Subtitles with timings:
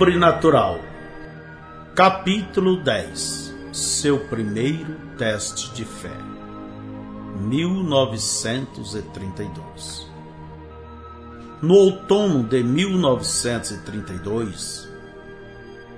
[0.00, 0.80] Sobrenatural.
[1.94, 6.16] Capítulo 10 Seu primeiro teste de fé.
[7.42, 10.10] 1932
[11.60, 14.88] No outono de 1932,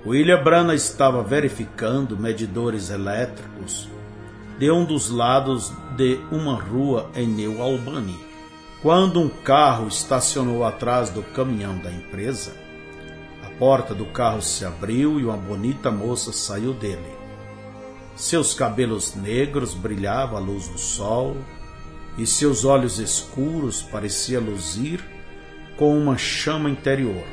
[0.05, 3.89] William Branagh estava verificando medidores elétricos
[4.59, 8.19] de um dos lados de uma rua em New Albany,
[8.83, 12.62] quando um carro estacionou atrás do caminhão da empresa
[13.59, 17.23] porta do carro se abriu e uma bonita moça saiu dele.
[18.15, 21.37] Seus cabelos negros brilhavam à luz do sol
[22.19, 25.03] e seus olhos escuros pareciam luzir
[25.77, 27.25] com uma chama interior.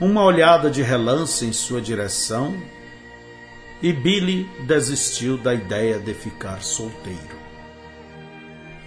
[0.00, 2.56] Uma olhada de relance em sua direção
[3.82, 7.40] e Billy desistiu da ideia de ficar solteiro.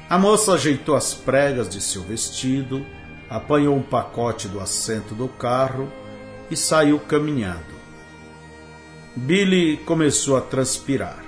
[0.09, 2.85] A moça ajeitou as pregas de seu vestido,
[3.29, 5.91] apanhou um pacote do assento do carro
[6.49, 7.73] e saiu caminhando.
[9.15, 11.23] Billy começou a transpirar.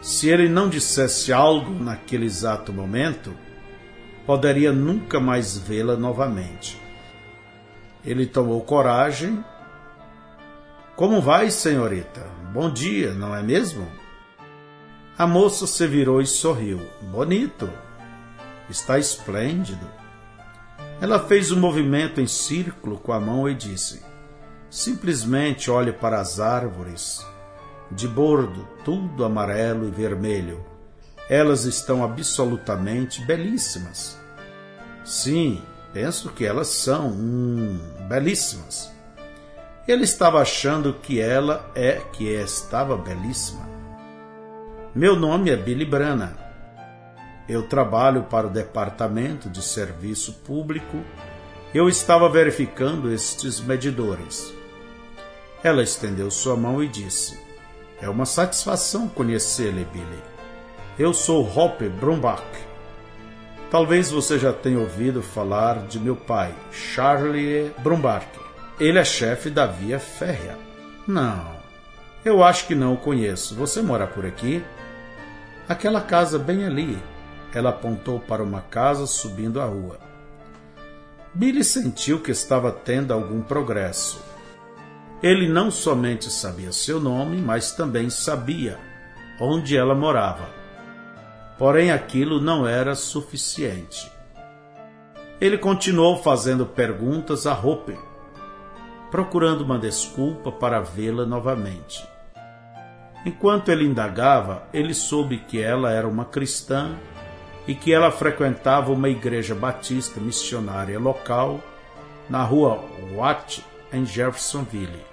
[0.00, 3.34] Se ele não dissesse algo naquele exato momento,
[4.24, 6.80] poderia nunca mais vê-la novamente.
[8.04, 9.44] Ele tomou coragem.
[10.94, 12.24] Como vai, senhorita?
[12.52, 13.86] Bom dia, não é mesmo?
[15.18, 16.80] A moça se virou e sorriu.
[17.02, 17.68] Bonito.
[18.70, 19.86] Está esplêndido.
[20.98, 24.02] Ela fez um movimento em círculo com a mão e disse:
[24.70, 27.24] Simplesmente olhe para as árvores,
[27.90, 30.64] de bordo, tudo amarelo e vermelho.
[31.28, 34.18] Elas estão absolutamente belíssimas.
[35.04, 35.62] Sim,
[35.92, 37.78] penso que elas são hum,
[38.08, 38.90] belíssimas.
[39.86, 43.68] Ele estava achando que ela é que estava belíssima.
[44.94, 46.45] Meu nome é Billy Brana.
[47.48, 51.00] Eu trabalho para o Departamento de Serviço Público.
[51.72, 54.52] Eu estava verificando estes medidores.
[55.62, 57.38] Ela estendeu sua mão e disse:
[58.00, 60.22] É uma satisfação conhecê-lo, Billy.
[60.98, 62.42] Eu sou Hoppe Brumbach.
[63.70, 68.26] Talvez você já tenha ouvido falar de meu pai, Charlie Brumbach.
[68.80, 70.58] Ele é chefe da Via Férrea.
[71.06, 71.56] Não,
[72.24, 73.54] eu acho que não o conheço.
[73.54, 74.64] Você mora por aqui?
[75.68, 76.98] Aquela casa bem ali,
[77.54, 79.98] ela apontou para uma casa subindo a rua.
[81.34, 84.22] Billy sentiu que estava tendo algum progresso.
[85.22, 88.78] Ele não somente sabia seu nome, mas também sabia
[89.40, 90.48] onde ela morava.
[91.58, 94.10] Porém, aquilo não era suficiente.
[95.40, 97.98] Ele continuou fazendo perguntas a Hope,
[99.10, 102.06] procurando uma desculpa para vê-la novamente.
[103.26, 106.96] Enquanto ele indagava, ele soube que ela era uma cristã
[107.66, 111.60] e que ela frequentava uma igreja batista missionária local
[112.28, 112.84] na rua
[113.14, 115.04] Watt, em Jeffersonville.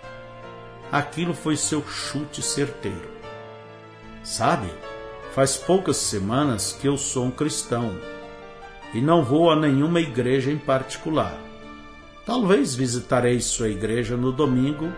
[0.92, 3.10] Aquilo foi seu chute certeiro.
[4.24, 4.72] Sabe,
[5.34, 7.98] faz poucas semanas que eu sou um cristão
[8.94, 11.36] e não vou a nenhuma igreja em particular.
[12.26, 14.92] Talvez visitarei sua igreja no domingo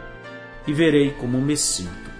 [0.67, 2.11] e verei como me sinto.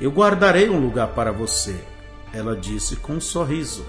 [0.00, 1.84] Eu guardarei um lugar para você
[2.32, 3.84] ela disse com um sorriso.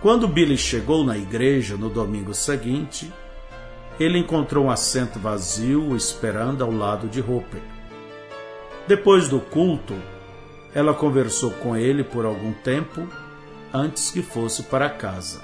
[0.00, 3.12] Quando Billy chegou na igreja no domingo seguinte,
[4.00, 7.60] ele encontrou um assento vazio esperando ao lado de Hooper.
[8.88, 9.94] Depois do culto,
[10.74, 13.06] ela conversou com ele por algum tempo
[13.72, 15.42] antes que fosse para casa.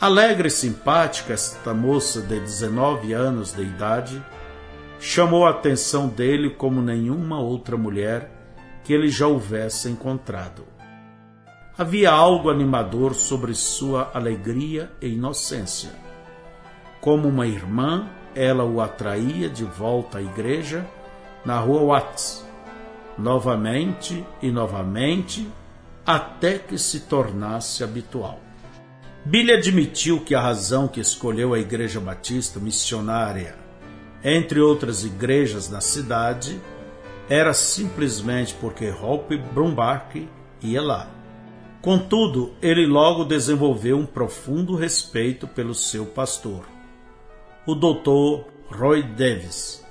[0.00, 4.22] Alegre e simpática, esta moça de 19 anos de idade
[5.00, 8.33] chamou a atenção dele como nenhuma outra mulher
[8.84, 10.64] que ele já houvesse encontrado.
[11.76, 15.90] Havia algo animador sobre sua alegria e inocência.
[17.00, 20.86] Como uma irmã, ela o atraía de volta à igreja
[21.44, 22.44] na rua Watts,
[23.18, 25.48] novamente e novamente,
[26.06, 28.40] até que se tornasse habitual.
[29.24, 33.56] Billy admitiu que a razão que escolheu a Igreja Batista Missionária,
[34.22, 36.60] entre outras igrejas na cidade,
[37.28, 40.28] era simplesmente porque Hope Brumbach
[40.62, 41.08] ia lá.
[41.80, 46.64] Contudo, ele logo desenvolveu um profundo respeito pelo seu pastor,
[47.66, 48.48] o Dr.
[48.70, 49.84] Roy Davis.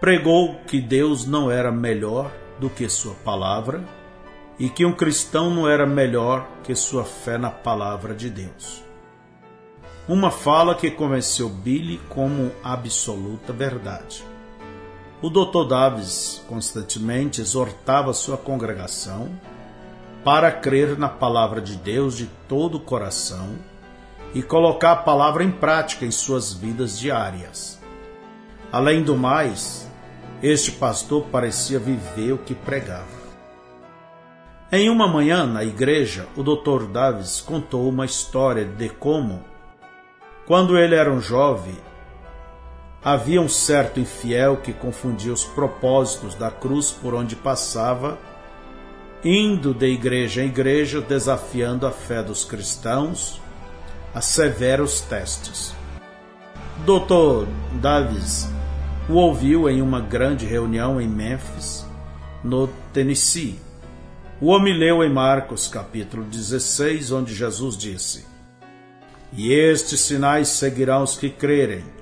[0.00, 3.84] Pregou que Deus não era melhor do que sua palavra
[4.58, 8.82] e que um cristão não era melhor que sua fé na palavra de Deus.
[10.06, 14.24] Uma fala que convenceu Billy como absoluta verdade.
[15.24, 15.66] O Dr.
[15.66, 19.30] Davis constantemente exortava sua congregação
[20.22, 23.56] para crer na palavra de Deus de todo o coração
[24.34, 27.80] e colocar a palavra em prática em suas vidas diárias.
[28.70, 29.90] Além do mais,
[30.42, 33.24] este pastor parecia viver o que pregava.
[34.70, 36.84] Em uma manhã na igreja, o Dr.
[36.92, 39.42] Davis contou uma história de como,
[40.46, 41.78] quando ele era um jovem,
[43.04, 48.18] havia um certo infiel que confundia os propósitos da cruz por onde passava,
[49.22, 53.42] indo de igreja em igreja desafiando a fé dos cristãos
[54.14, 55.74] a severos testes.
[56.86, 57.46] Dr.
[57.80, 58.48] Davis
[59.08, 61.86] o ouviu em uma grande reunião em Memphis,
[62.42, 63.58] no Tennessee.
[64.40, 68.24] O homem leu em Marcos capítulo 16, onde Jesus disse:
[69.32, 71.93] E estes sinais seguirão os que crerem.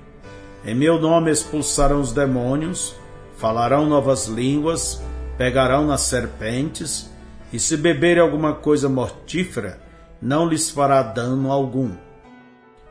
[0.65, 2.95] Em meu nome expulsarão os demônios,
[3.37, 5.01] falarão novas línguas,
[5.37, 7.11] pegarão nas serpentes,
[7.51, 9.79] e se beberem alguma coisa mortífera,
[10.21, 11.91] não lhes fará dano algum.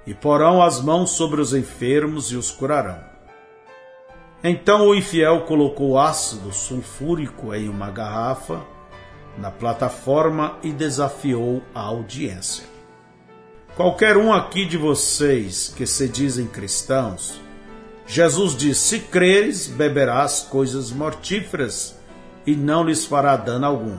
[0.07, 2.99] E porão as mãos sobre os enfermos e os curarão.
[4.45, 8.61] Então o infiel colocou ácido sulfúrico em uma garrafa
[9.39, 12.65] na plataforma e desafiou a audiência.
[13.75, 17.41] Qualquer um aqui de vocês que se dizem cristãos,
[18.12, 21.99] Jesus diz: Se creres, beberás coisas mortíferas
[22.47, 23.97] e não lhes fará dano algum.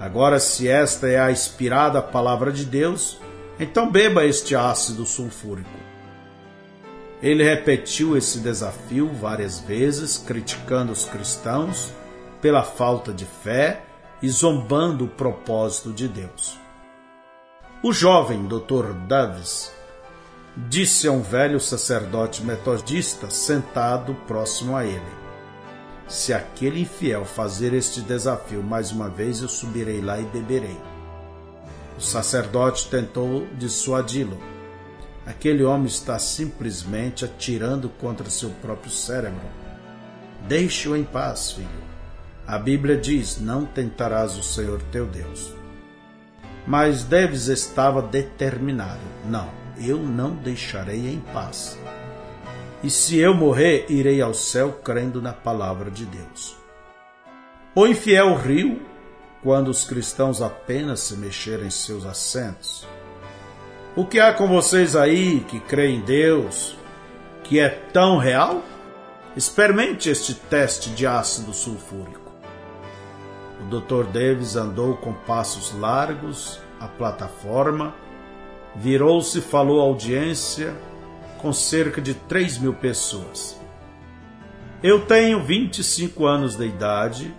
[0.00, 3.18] Agora, se esta é a inspirada palavra de Deus,
[3.60, 5.68] então beba este ácido sulfúrico.
[7.22, 11.92] Ele repetiu esse desafio várias vezes, criticando os cristãos
[12.40, 13.82] pela falta de fé
[14.22, 16.58] e zombando o propósito de Deus.
[17.82, 18.94] O jovem Dr.
[19.06, 19.70] Davis
[20.66, 25.00] disse a um velho sacerdote metodista sentado próximo a ele:
[26.08, 30.76] Se aquele infiel fazer este desafio mais uma vez, eu subirei lá e beberei.
[31.96, 34.38] O sacerdote tentou dissuadi-lo.
[35.26, 39.46] Aquele homem está simplesmente atirando contra seu próprio cérebro.
[40.48, 41.68] Deixe-o em paz, filho.
[42.46, 45.52] A Bíblia diz: Não tentarás o Senhor teu Deus.
[46.66, 51.78] Mas Deves estava determinado: Não, eu não deixarei em paz.
[52.82, 56.56] E se eu morrer, irei ao céu crendo na palavra de Deus.
[57.74, 58.80] O infiel riu
[59.42, 62.86] quando os cristãos apenas se mexeram em seus assentos.
[63.96, 66.76] O que há com vocês aí que creem em Deus,
[67.42, 68.62] que é tão real?
[69.36, 72.32] Experimente este teste de ácido sulfúrico.
[73.60, 74.04] O Dr.
[74.04, 77.94] Davis andou com passos largos à plataforma
[78.80, 80.74] virou-se e falou à audiência
[81.38, 83.58] com cerca de 3 mil pessoas.
[84.82, 87.34] Eu tenho 25 anos de idade,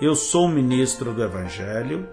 [0.00, 2.08] eu sou ministro do Evangelho,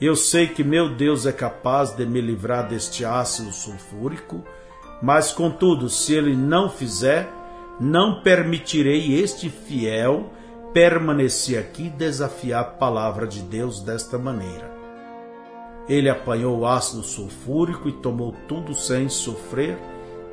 [0.00, 4.42] eu sei que meu Deus é capaz de me livrar deste ácido sulfúrico,
[5.02, 7.28] mas contudo, se ele não fizer,
[7.78, 10.30] não permitirei este fiel
[10.72, 14.73] permanecer aqui e desafiar a palavra de Deus desta maneira.
[15.88, 19.78] Ele apanhou o ácido sulfúrico e tomou tudo sem sofrer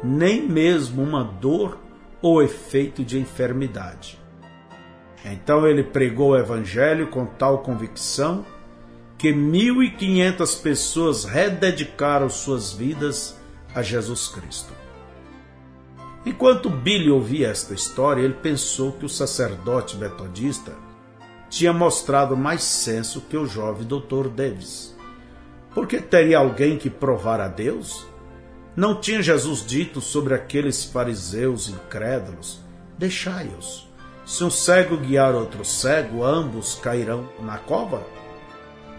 [0.03, 1.77] nem mesmo uma dor
[2.21, 4.19] ou efeito de enfermidade.
[5.23, 8.45] Então ele pregou o evangelho com tal convicção
[9.17, 13.39] que 1.500 pessoas rededicaram suas vidas
[13.75, 14.73] a Jesus Cristo.
[16.25, 20.73] Enquanto Billy ouvia esta história, ele pensou que o sacerdote metodista
[21.49, 24.27] tinha mostrado mais senso que o jovem Dr.
[24.29, 24.90] Davis.
[25.73, 28.05] Porque teria alguém que provar a Deus?
[28.75, 32.59] Não tinha Jesus dito sobre aqueles fariseus incrédulos:
[32.97, 33.89] Deixai-os.
[34.25, 38.05] Se um cego guiar outro cego, ambos cairão na cova?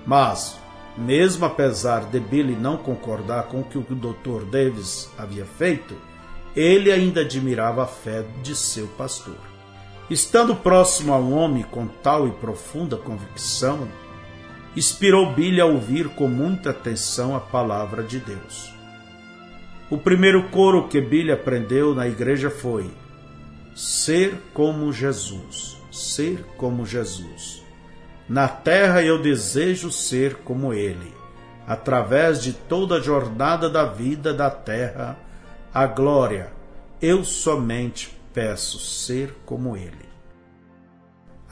[0.07, 0.59] Mas,
[0.97, 4.45] mesmo apesar de Billy não concordar com o que o Dr.
[4.51, 5.97] Davis havia feito,
[6.55, 9.39] ele ainda admirava a fé de seu pastor.
[10.11, 13.89] Estando próximo a um homem com tal e profunda convicção,
[14.77, 18.73] inspirou Billy a ouvir com muita atenção a palavra de Deus.
[19.91, 22.91] O primeiro coro que Billy aprendeu na igreja foi:
[23.75, 27.63] Ser como Jesus, ser como Jesus.
[28.29, 31.13] Na terra eu desejo ser como Ele.
[31.67, 35.19] Através de toda a jornada da vida da terra,
[35.73, 36.53] a glória,
[37.01, 40.12] eu somente peço ser como Ele.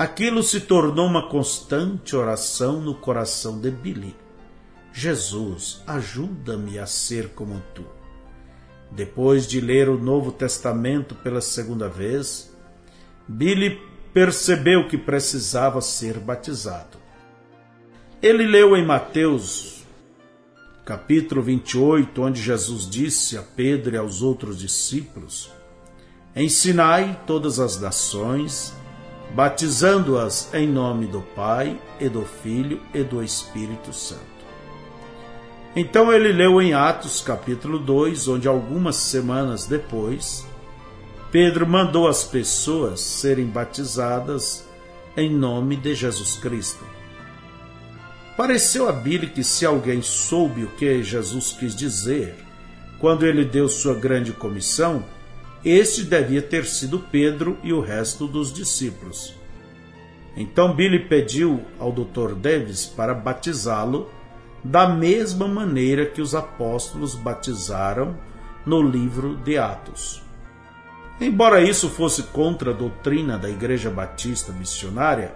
[0.01, 4.17] Aquilo se tornou uma constante oração no coração de Billy.
[4.95, 7.85] Jesus, ajuda-me a ser como tu.
[8.91, 12.51] Depois de ler o Novo Testamento pela segunda vez,
[13.29, 13.79] Billy
[14.15, 16.97] percebeu que precisava ser batizado.
[18.23, 19.85] Ele leu em Mateus,
[20.83, 25.53] capítulo 28, onde Jesus disse a Pedro e aos outros discípulos:
[26.35, 28.73] Ensinai todas as nações,
[29.35, 34.31] batizando-as em nome do Pai e do Filho e do Espírito Santo.
[35.75, 40.45] Então ele leu em Atos capítulo 2, onde algumas semanas depois,
[41.31, 44.65] Pedro mandou as pessoas serem batizadas
[45.17, 46.85] em nome de Jesus Cristo.
[48.37, 52.35] Pareceu a Billy que se alguém soube o que Jesus quis dizer
[52.99, 55.05] quando ele deu sua grande comissão,
[55.65, 59.35] este devia ter sido Pedro e o resto dos discípulos.
[60.37, 62.35] Então Billy pediu ao Dr.
[62.35, 64.09] Davis para batizá-lo
[64.63, 68.17] da mesma maneira que os apóstolos batizaram
[68.65, 70.23] no livro de Atos.
[71.21, 75.35] Embora isso fosse contra a doutrina da Igreja Batista Missionária,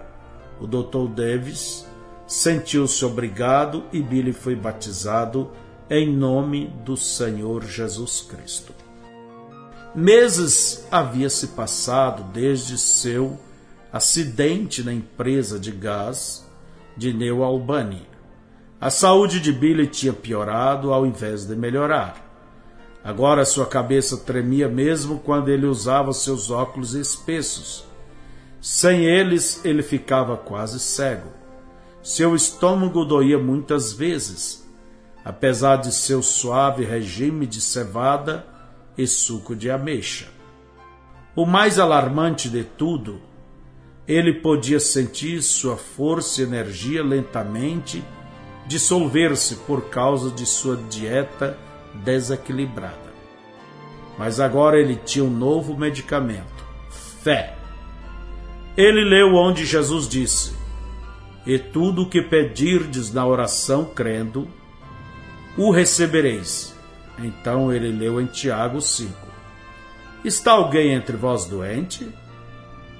[0.59, 1.07] o Dr.
[1.13, 1.87] Davis
[2.25, 5.51] sentiu-se obrigado e Billy foi batizado
[5.89, 8.84] em nome do Senhor Jesus Cristo.
[9.95, 13.39] Meses havia se passado desde seu
[13.93, 16.45] acidente na empresa de gás
[16.97, 18.05] de New Albany.
[18.81, 22.29] A saúde de Billy tinha piorado ao invés de melhorar.
[23.01, 27.85] Agora sua cabeça tremia mesmo quando ele usava seus óculos espessos.
[28.59, 31.29] Sem eles, ele ficava quase cego.
[32.03, 34.67] Seu estômago doía muitas vezes,
[35.23, 38.54] apesar de seu suave regime de cevada
[38.97, 40.27] e suco de ameixa.
[41.35, 43.21] O mais alarmante de tudo,
[44.07, 48.03] ele podia sentir sua força e energia lentamente
[48.67, 51.57] dissolver-se por causa de sua dieta
[52.03, 53.13] desequilibrada.
[54.17, 56.65] Mas agora ele tinha um novo medicamento:
[57.21, 57.55] fé.
[58.77, 60.53] Ele leu onde Jesus disse:
[61.45, 64.47] E tudo o que pedirdes na oração crendo,
[65.57, 66.74] o recebereis.
[67.19, 69.13] Então ele leu em Tiago 5:
[70.23, 72.07] Está alguém entre vós doente?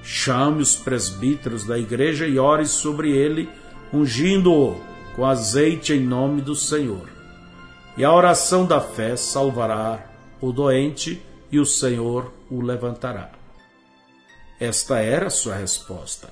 [0.04, 3.50] Chame os presbíteros da igreja e ore sobre ele,
[3.92, 4.80] ungindo-o
[5.16, 7.10] com azeite em nome do Senhor.
[7.98, 10.06] E a oração da fé salvará
[10.40, 13.32] o doente e o Senhor o levantará.
[14.60, 16.30] Esta era sua resposta.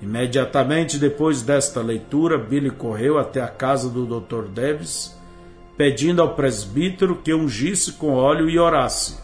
[0.00, 4.48] Imediatamente depois desta leitura, Billy correu até a casa do Dr.
[4.48, 5.16] Davis
[5.76, 9.18] pedindo ao presbítero que ungisse com óleo e orasse.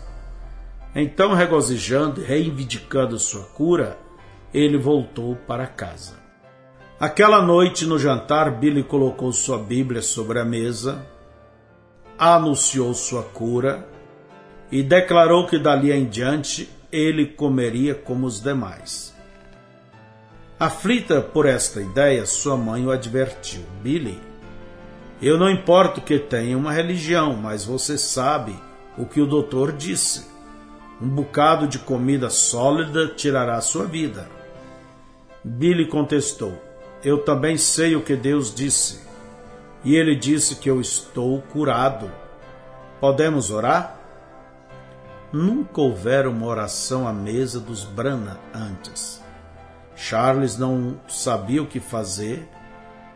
[0.95, 3.99] Então, regozijando e reivindicando sua cura,
[4.53, 6.19] ele voltou para casa.
[6.99, 11.07] Aquela noite, no jantar, Billy colocou sua Bíblia sobre a mesa,
[12.19, 13.89] anunciou sua cura
[14.71, 19.15] e declarou que dali em diante ele comeria como os demais.
[20.59, 24.21] Aflita por esta ideia, sua mãe o advertiu: Billy,
[25.23, 28.55] eu não importo que tenha uma religião, mas você sabe
[28.97, 30.29] o que o doutor disse.
[31.01, 34.29] Um bocado de comida sólida tirará sua vida.
[35.45, 36.55] Billy contestou:
[37.05, 39.01] Eu também sei o que Deus disse.
[39.83, 42.11] E ele disse que eu estou curado.
[43.01, 43.99] Podemos orar?
[45.33, 49.23] Nunca houvera uma oração à mesa dos Brana antes.
[49.95, 52.49] Charles não sabia o que fazer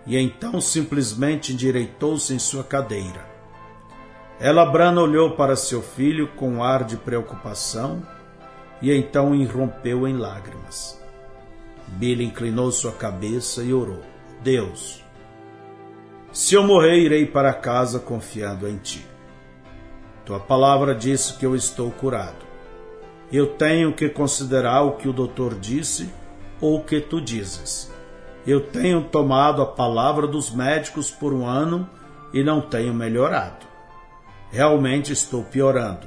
[0.06, 3.24] e então simplesmente endireitou-se em sua cadeira.
[4.38, 8.02] Ela Brana olhou para seu filho com um ar de preocupação
[8.82, 11.00] e então irrompeu em lágrimas.
[11.86, 14.00] Billy inclinou sua cabeça e orou:
[14.42, 15.04] Deus,
[16.32, 19.06] se eu morrer, irei para casa confiando em ti.
[20.26, 22.44] Tua palavra disse que eu estou curado.
[23.30, 26.10] Eu tenho que considerar o que o doutor disse
[26.60, 27.93] ou o que tu dizes.
[28.46, 31.88] Eu tenho tomado a palavra dos médicos por um ano
[32.32, 33.66] e não tenho melhorado.
[34.50, 36.06] Realmente estou piorando.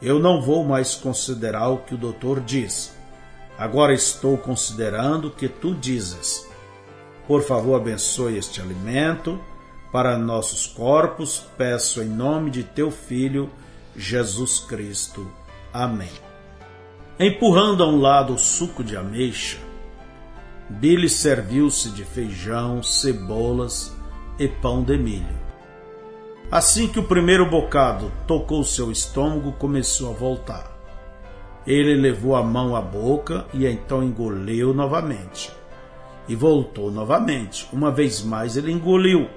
[0.00, 2.94] Eu não vou mais considerar o que o doutor diz.
[3.58, 6.46] Agora estou considerando o que tu dizes.
[7.26, 9.40] Por favor, abençoe este alimento
[9.90, 11.42] para nossos corpos.
[11.56, 13.50] Peço em nome de teu Filho,
[13.96, 15.26] Jesus Cristo.
[15.72, 16.12] Amém.
[17.18, 19.58] Empurrando a um lado o suco de ameixa,
[20.68, 23.96] Billy serviu-se de feijão, cebolas
[24.38, 25.46] e pão de milho.
[26.50, 30.76] Assim que o primeiro bocado tocou seu estômago, começou a voltar.
[31.66, 35.52] Ele levou a mão à boca e então engoliu novamente.
[36.28, 37.68] E voltou novamente.
[37.72, 39.28] Uma vez mais ele engoliu.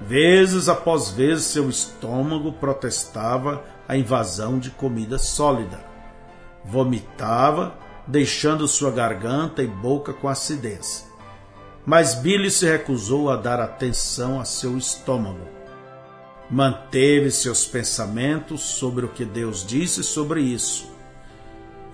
[0.00, 5.80] Vezes após vezes seu estômago protestava a invasão de comida sólida.
[6.64, 7.74] Vomitava
[8.06, 11.10] deixando sua garganta e boca com acidez.
[11.84, 15.46] Mas Billy se recusou a dar atenção a seu estômago.
[16.50, 20.90] Manteve seus pensamentos sobre o que Deus disse sobre isso,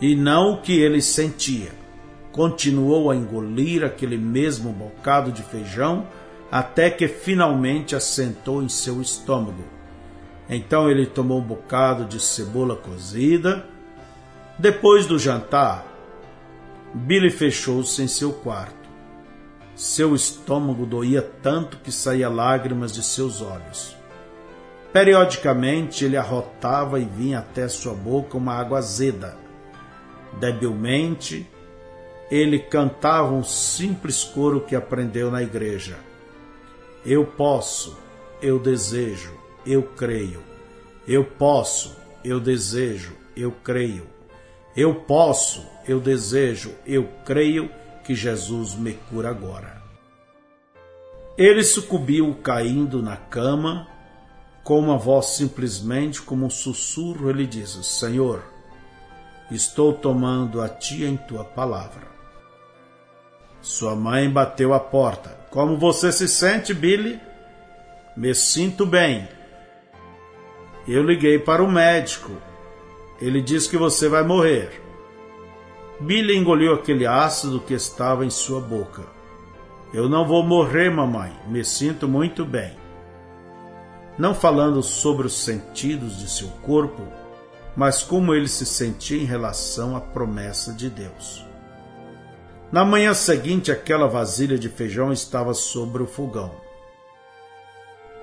[0.01, 1.73] e não o que ele sentia.
[2.33, 6.07] Continuou a engolir aquele mesmo bocado de feijão
[6.51, 9.65] até que finalmente assentou em seu estômago.
[10.49, 13.67] Então ele tomou um bocado de cebola cozida.
[14.59, 15.92] Depois do jantar,
[16.95, 18.89] Billy fechou-se em seu quarto.
[19.75, 23.97] Seu estômago doía tanto que saía lágrimas de seus olhos.
[24.93, 29.39] Periodicamente ele arrotava e vinha até sua boca uma água azeda.
[30.39, 31.49] Debilmente,
[32.31, 35.97] ele cantava um simples coro que aprendeu na igreja.
[37.05, 37.99] Eu posso,
[38.43, 39.33] eu desejo,
[39.67, 40.43] eu creio.
[41.09, 44.07] Eu posso, eu desejo, eu creio.
[44.77, 47.71] Eu posso, eu desejo, eu creio
[48.05, 49.83] que Jesus me cura agora.
[51.37, 53.89] Ele sucumbiu caindo na cama,
[54.63, 58.43] com uma voz simplesmente como um sussurro, ele diz: Senhor,
[59.51, 62.07] estou tomando a ti em tua palavra.
[63.61, 65.39] Sua mãe bateu a porta.
[65.51, 67.21] Como você se sente, Billy?
[68.17, 69.29] Me sinto bem.
[70.87, 72.31] Eu liguei para o médico.
[73.21, 74.83] Ele disse que você vai morrer.
[76.01, 79.03] Billy engoliu aquele ácido que estava em sua boca.
[79.93, 81.33] Eu não vou morrer, mamãe.
[81.47, 82.77] Me sinto muito bem.
[84.19, 87.03] Não falando sobre os sentidos de seu corpo,
[87.77, 91.47] mas como ele se sentia em relação à promessa de Deus.
[92.71, 96.53] Na manhã seguinte, aquela vasilha de feijão estava sobre o fogão.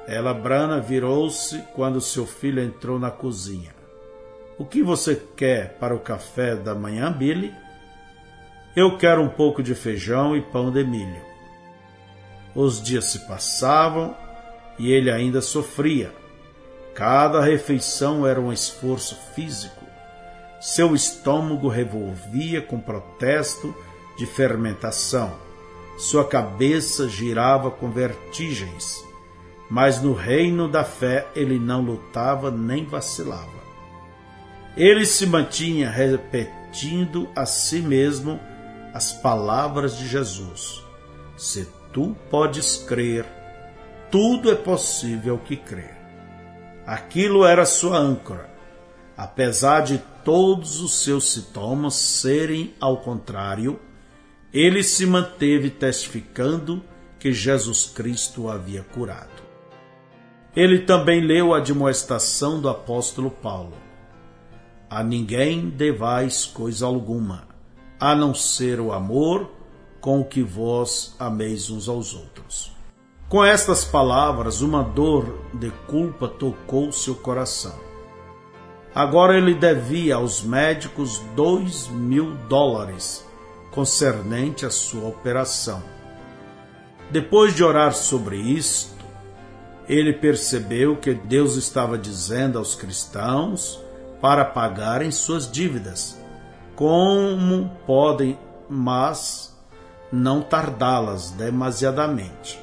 [0.08, 3.76] Ela Brana virou-se quando seu filho entrou na cozinha.
[4.58, 7.54] O que você quer para o café da manhã, Billy?
[8.82, 11.22] Eu quero um pouco de feijão e pão de milho.
[12.56, 14.16] Os dias se passavam
[14.78, 16.14] e ele ainda sofria.
[16.96, 19.84] Cada refeição era um esforço físico.
[20.62, 23.76] Seu estômago revolvia com protesto
[24.18, 25.34] de fermentação.
[25.98, 29.04] Sua cabeça girava com vertigens,
[29.70, 33.60] mas no reino da fé ele não lutava nem vacilava.
[34.78, 38.40] Ele se mantinha repetindo a si mesmo
[38.94, 40.84] as palavras de Jesus:
[41.38, 43.26] Se tu podes crer,
[44.12, 45.98] tudo é possível que crer.
[46.86, 48.50] Aquilo era sua âncora,
[49.16, 53.80] apesar de todos os seus sintomas serem, ao contrário,
[54.52, 56.84] ele se manteve testificando
[57.20, 59.44] que Jesus Cristo o havia curado.
[60.56, 63.78] Ele também leu a admoestação do apóstolo Paulo:
[64.90, 67.48] A ninguém devais coisa alguma,
[68.00, 69.50] a não ser o amor
[70.00, 72.72] com o que vós ameis uns aos outros.
[73.28, 77.76] Com estas palavras, uma dor de culpa tocou seu coração.
[78.96, 83.24] Agora ele devia aos médicos dois mil dólares
[83.72, 85.84] concernente à sua operação.
[87.12, 89.06] Depois de orar sobre isto,
[89.88, 93.80] ele percebeu que Deus estava dizendo aos cristãos
[94.22, 96.19] para pagarem suas dívidas,
[96.80, 98.40] como podem,
[98.70, 99.54] mas
[100.10, 102.58] não tardá-las demasiadamente.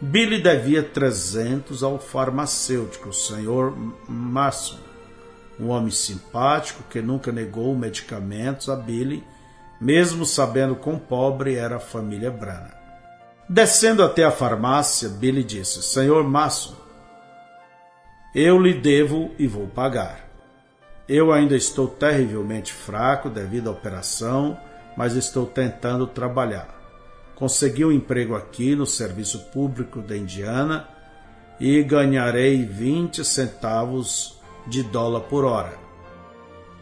[0.00, 3.76] Billy devia 300 ao farmacêutico, o senhor
[4.08, 4.78] Mason,
[5.58, 9.26] um homem simpático que nunca negou medicamentos a Billy
[9.80, 12.72] mesmo sabendo quão pobre era a família Brana.
[13.48, 16.80] Descendo até a farmácia, Billy disse: Senhor Masso,
[18.32, 20.29] eu lhe devo e vou pagar.
[21.12, 24.56] Eu ainda estou terrivelmente fraco devido à operação,
[24.96, 26.68] mas estou tentando trabalhar.
[27.34, 30.88] Consegui um emprego aqui no Serviço Público da Indiana
[31.58, 35.76] e ganharei 20 centavos de dólar por hora.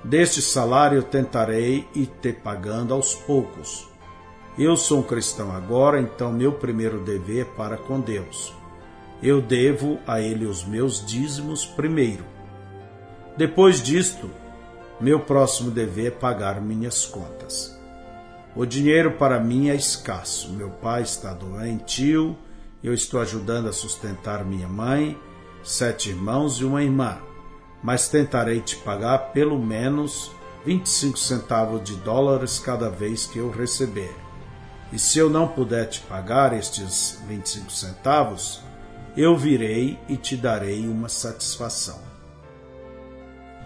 [0.05, 3.89] Deste salário tentarei ir te pagando aos poucos.
[4.59, 8.53] Eu sou um cristão agora, então meu primeiro dever é para com Deus.
[9.23, 12.38] Eu devo a Ele os meus dízimos primeiro.
[13.39, 14.31] Depois disto,
[15.01, 17.75] meu próximo dever é pagar minhas contas.
[18.55, 20.53] O dinheiro para mim é escasso.
[20.53, 22.37] Meu pai está doentio,
[22.85, 25.17] eu estou ajudando a sustentar minha mãe,
[25.65, 27.19] sete irmãos e uma irmã
[27.83, 30.31] mas tentarei te pagar pelo menos
[30.65, 34.15] 25 centavos de dólares cada vez que eu receber.
[34.93, 38.61] E se eu não puder te pagar estes 25 centavos,
[39.17, 42.08] eu virei e te darei uma satisfação.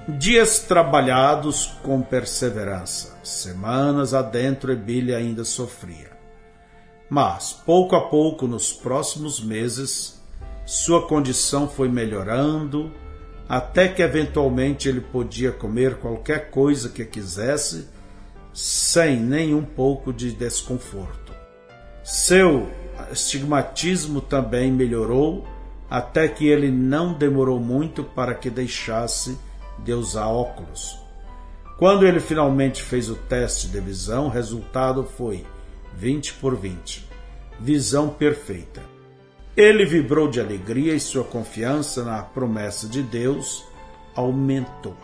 [0.08, 6.10] Dias trabalhados com perseverança, semanas adentro, Ebília ainda sofria.
[7.08, 10.20] Mas, pouco a pouco, nos próximos meses,
[10.66, 12.90] sua condição foi melhorando,
[13.48, 17.88] até que eventualmente ele podia comer qualquer coisa que quisesse,
[18.52, 21.32] sem nenhum pouco de desconforto.
[22.02, 22.68] Seu
[23.12, 25.46] estigmatismo também melhorou,
[25.88, 29.38] até que ele não demorou muito para que deixasse
[29.78, 30.98] de usar óculos.
[31.78, 35.44] Quando ele finalmente fez o teste de visão, o resultado foi
[35.96, 37.08] 20 por 20.
[37.58, 38.82] Visão perfeita.
[39.56, 43.64] Ele vibrou de alegria e sua confiança na promessa de Deus
[44.14, 44.96] aumentou.